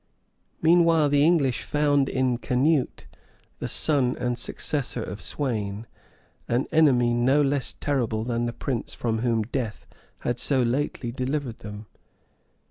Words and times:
Meanwhile 0.63 1.09
the 1.09 1.23
English 1.23 1.61
found 1.61 2.09
in 2.09 2.39
Canute, 2.39 3.05
the 3.59 3.67
son 3.67 4.17
and 4.17 4.35
successor 4.35 5.03
of 5.03 5.21
Sweyn, 5.21 5.85
an 6.47 6.65
enemy 6.71 7.13
no 7.13 7.43
less 7.43 7.71
terrible 7.73 8.23
than 8.23 8.47
the 8.47 8.51
prince 8.53 8.95
from 8.95 9.19
whom 9.19 9.43
death 9.43 9.85
had 10.21 10.39
so 10.39 10.63
lately 10.63 11.11
delivered 11.11 11.59
them. 11.59 11.85